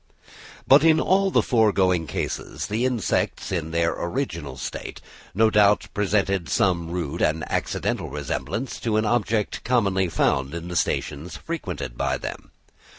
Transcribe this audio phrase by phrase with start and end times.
[0.67, 4.99] But in all the foregoing cases the insects in their original state
[5.35, 10.75] no doubt presented some rude and accidental resemblance to an object commonly found in the
[10.75, 12.49] stations frequented by them.